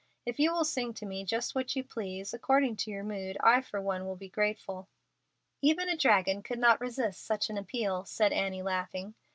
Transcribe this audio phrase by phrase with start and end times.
[0.25, 3.61] If you will sing to me just what you please, according to your mood, I
[3.61, 4.87] for one will be grateful."
[5.61, 9.13] "Even a dragon could not resist such an appeal," said Annie, laughing.